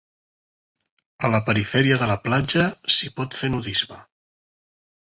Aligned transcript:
A 1.29 1.31
la 1.35 1.41
perifèria 1.49 1.99
de 2.05 2.09
la 2.13 2.17
platja, 2.25 2.67
s'hi 2.97 3.13
pot 3.21 3.41
fer 3.43 3.53
nudisme. 3.57 4.05